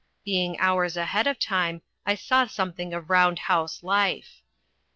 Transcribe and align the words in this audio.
Being 0.25 0.59
hours 0.59 0.97
ahead 0.97 1.27
of 1.27 1.37
time, 1.37 1.83
I 2.07 2.15
saw 2.15 2.47
something 2.47 2.91
of 2.91 3.11
round 3.11 3.37
house 3.37 3.83
life. 3.83 4.41